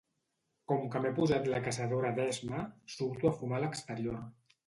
[0.69, 2.63] Com que m'he posat la caçadora d'esma,
[2.95, 4.19] surto a fumar a l'exterior.